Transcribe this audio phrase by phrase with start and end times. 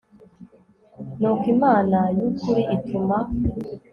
[1.19, 3.17] Nuko Imana y ukuri ituma